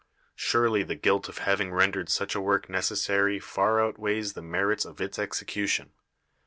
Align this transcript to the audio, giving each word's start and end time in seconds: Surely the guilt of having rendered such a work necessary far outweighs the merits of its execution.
Surely 0.33 0.81
the 0.81 0.95
guilt 0.95 1.29
of 1.29 1.37
having 1.37 1.71
rendered 1.71 2.09
such 2.09 2.33
a 2.33 2.41
work 2.41 2.67
necessary 2.67 3.37
far 3.39 3.79
outweighs 3.79 4.33
the 4.33 4.41
merits 4.41 4.83
of 4.83 4.99
its 4.99 5.19
execution. 5.19 5.91